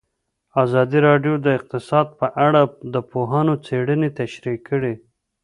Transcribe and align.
ازادي 0.63 0.99
راډیو 1.07 1.33
د 1.45 1.47
اقتصاد 1.57 2.07
په 2.19 2.27
اړه 2.45 2.61
د 2.93 2.95
پوهانو 3.11 3.53
څېړنې 3.65 4.09
تشریح 4.19 4.57
کړې. 4.69 4.93